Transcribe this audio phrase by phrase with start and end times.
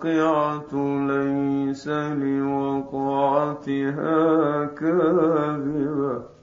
[1.09, 1.87] ليس
[2.21, 3.45] لوقعتها
[4.65, 6.35] كاذبة.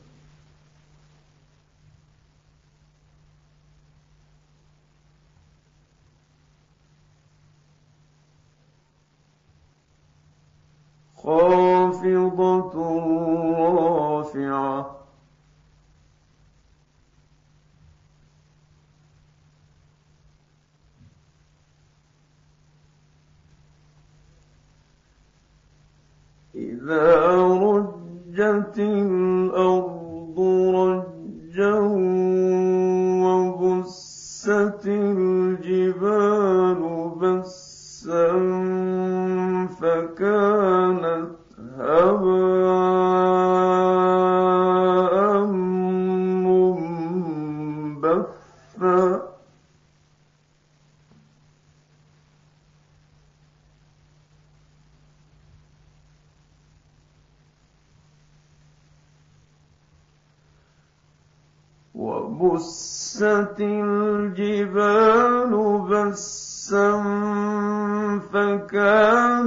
[11.22, 12.74] خافضة
[13.58, 13.91] رافعة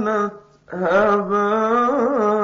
[0.06, 0.32] فكانت
[0.70, 2.35] هباء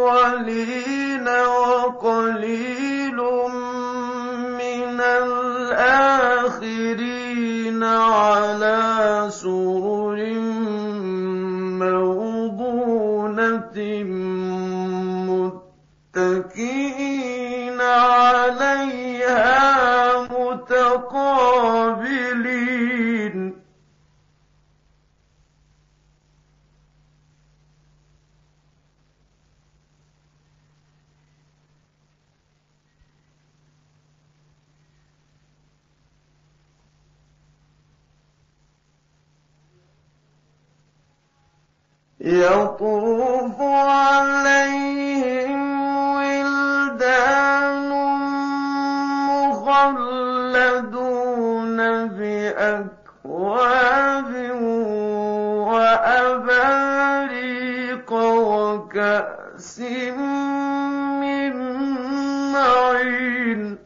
[0.05, 2.72] الأولين وقليل
[53.43, 54.31] بأكواب
[55.67, 57.03] وأباريق
[58.13, 61.53] وكأس من
[62.53, 63.77] معين.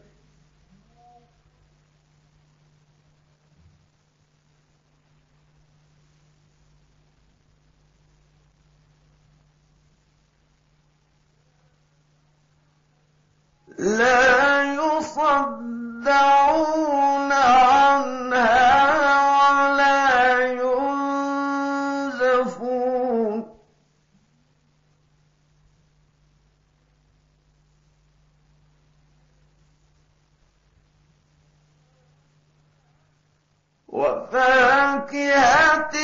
[33.98, 35.96] وفاكهة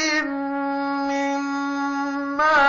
[1.10, 2.60] مما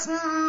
[0.03, 0.42] وأصحاب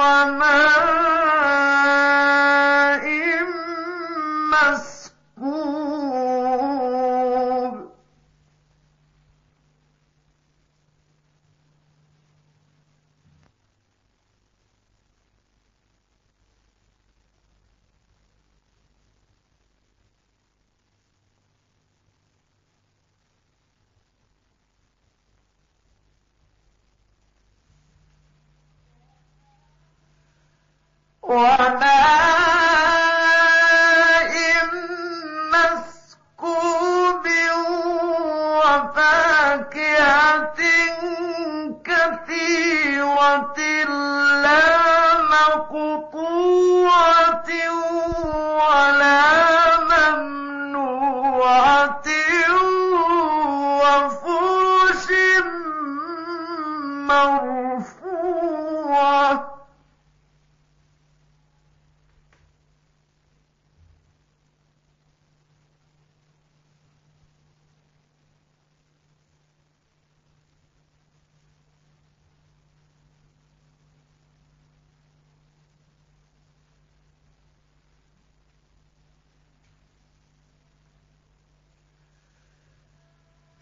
[0.00, 0.99] وماء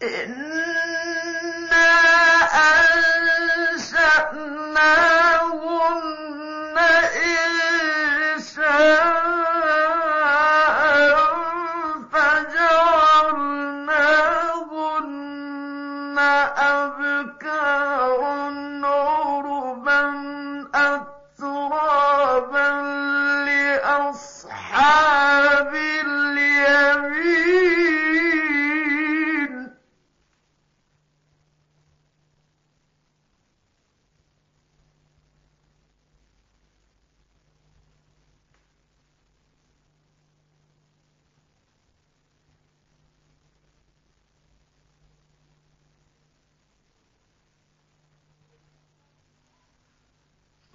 [0.02, 0.79] えー、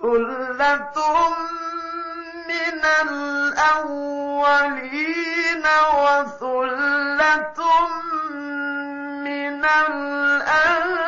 [0.06, 0.98] ثلة
[2.48, 4.46] من الأولين
[5.98, 7.60] وثلة
[9.26, 11.05] من الآخرين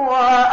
[0.00, 0.49] وأ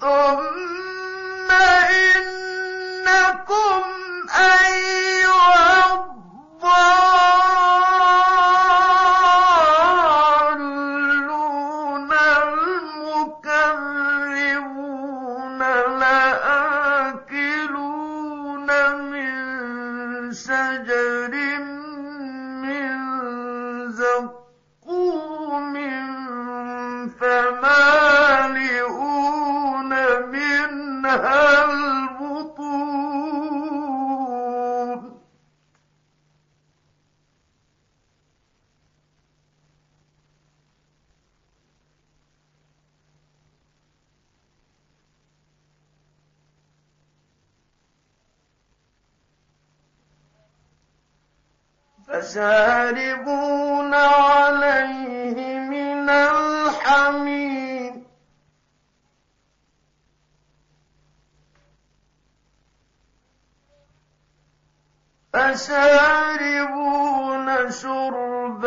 [0.00, 0.89] 嗯。
[52.10, 57.70] فشاربون عليه من الحميم
[66.40, 68.66] فشاربون شرب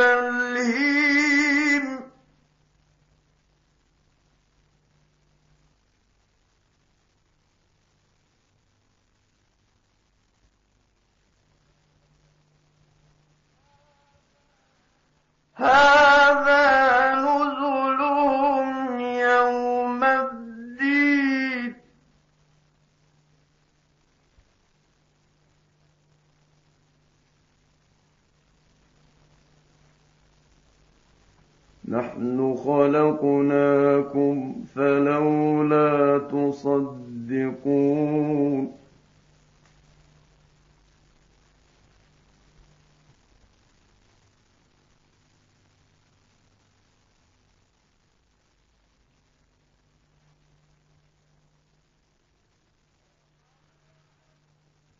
[31.94, 34.36] نحن خلقناكم
[34.76, 37.64] فلولا تصدقون.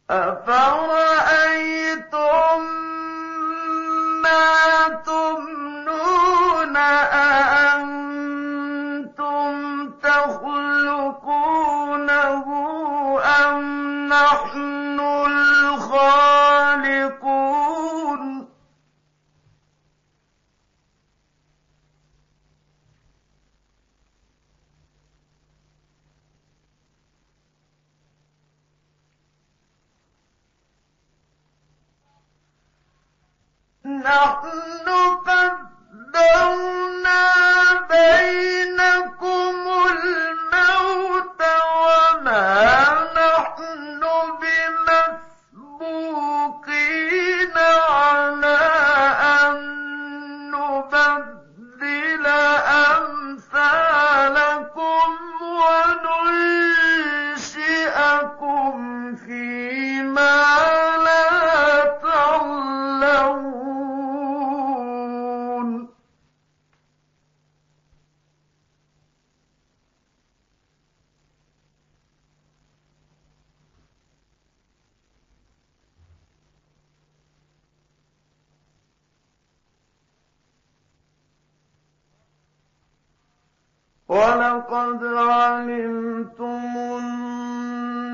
[0.10, 1.03] أفرأ
[34.04, 34.88] نحن
[35.28, 37.03] قدرنا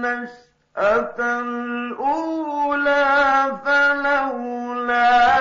[0.05, 3.05] النشأة الأولى
[3.65, 5.38] فلولا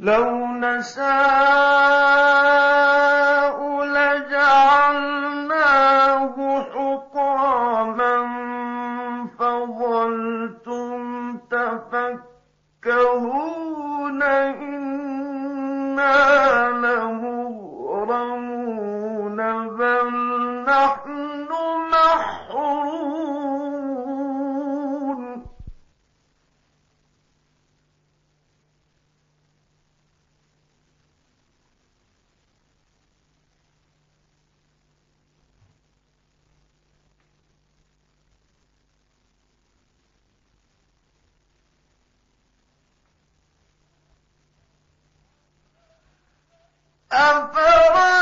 [0.00, 2.29] لو نشاء
[47.12, 48.19] أفرأ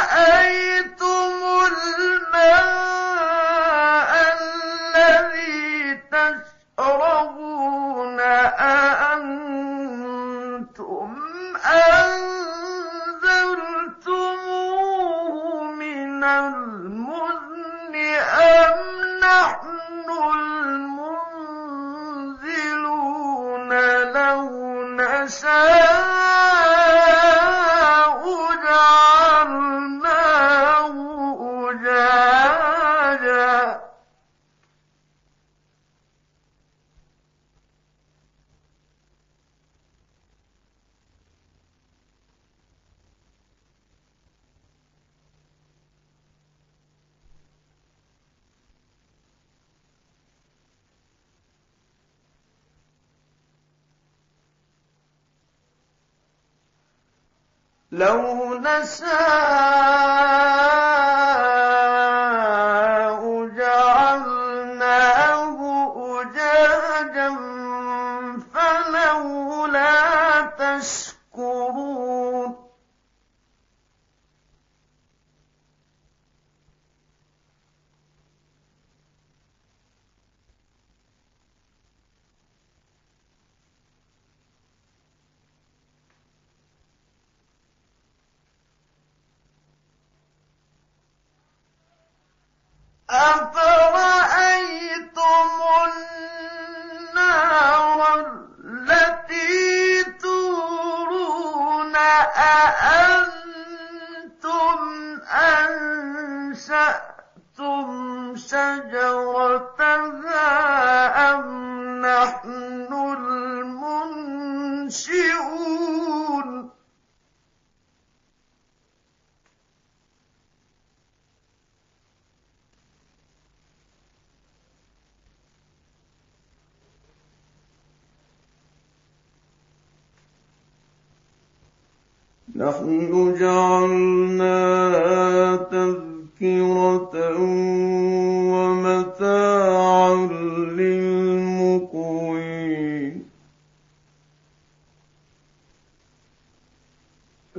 [57.93, 60.38] لو نشاء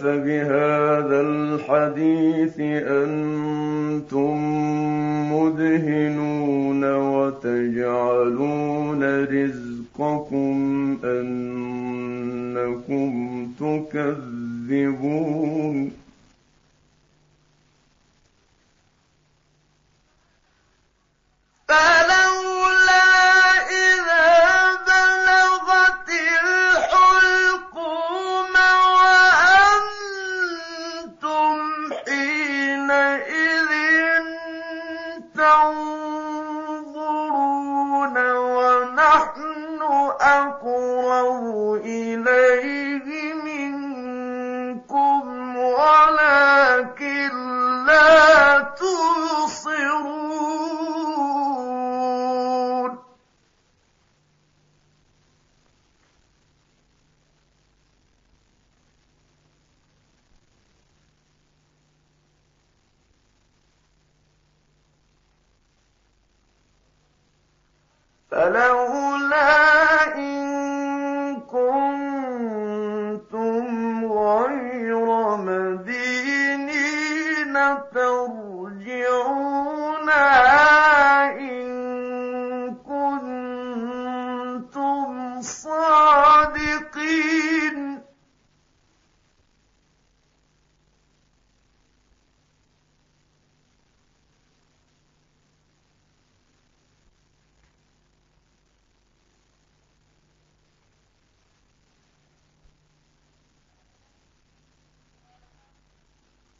[0.00, 0.59] أفبهذا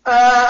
[0.03, 0.40] Uh,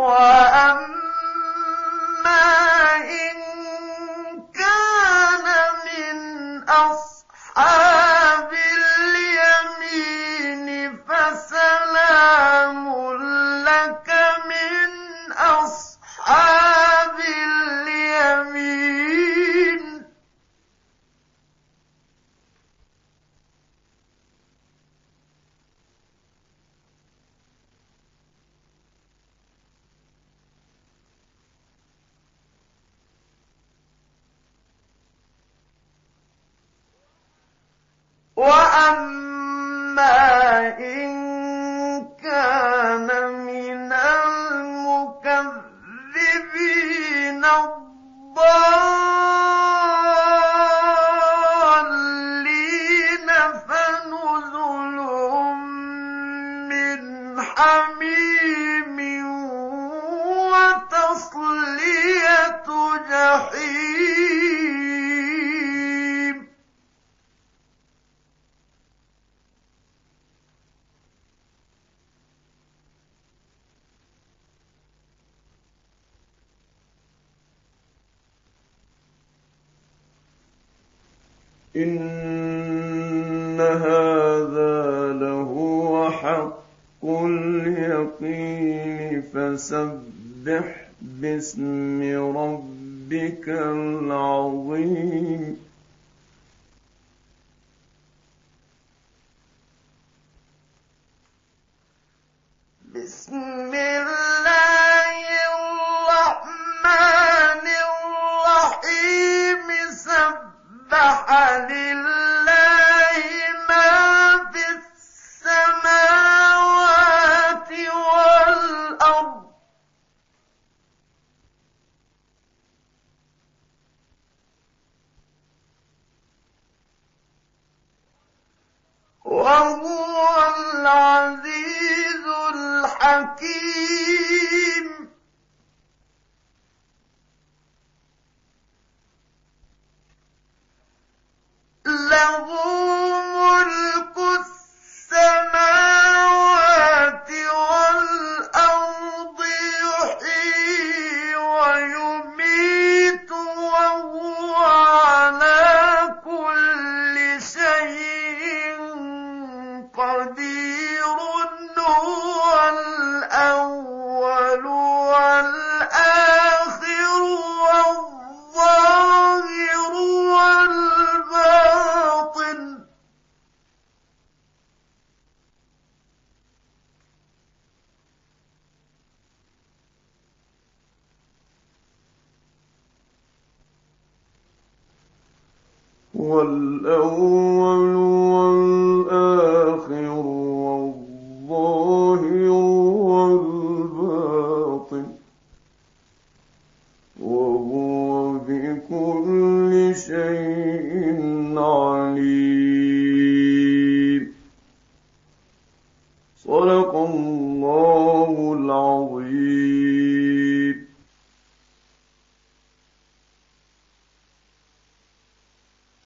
[0.00, 0.39] اليمين